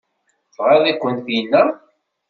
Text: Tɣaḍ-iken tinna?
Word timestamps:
Tɣaḍ-iken 0.55 1.15
tinna? 1.25 1.61